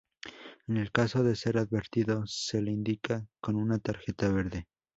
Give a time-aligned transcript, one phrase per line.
[0.67, 4.67] En el caso de ser advertido, se le indica con una tarjeta verde.